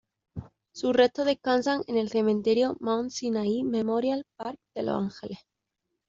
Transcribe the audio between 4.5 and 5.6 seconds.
de Los Ángeles.